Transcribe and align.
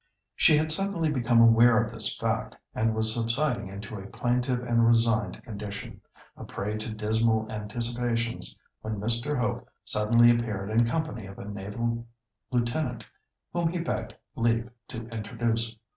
She 0.35 0.57
had 0.57 0.71
suddenly 0.71 1.11
become 1.13 1.39
aware 1.41 1.79
of 1.79 1.91
this 1.91 2.15
fact, 2.17 2.55
and 2.73 2.95
was 2.95 3.13
subsiding 3.13 3.67
into 3.67 3.99
a 3.99 4.07
plaintive 4.07 4.63
and 4.63 4.87
resigned 4.87 5.43
condition, 5.43 6.01
a 6.35 6.43
prey 6.43 6.75
to 6.79 6.89
dismal 6.89 7.51
anticipations, 7.51 8.59
when 8.81 8.99
Mr. 8.99 9.37
Hope 9.37 9.69
suddenly 9.85 10.31
appeared 10.31 10.71
in 10.71 10.87
company 10.87 11.27
of 11.27 11.37
a 11.37 11.45
naval 11.45 12.07
lieutenant, 12.49 13.05
whom 13.53 13.67
he 13.67 13.77
begged 13.77 14.15
leave 14.35 14.71
to 14.87 15.07
introduce. 15.09 15.75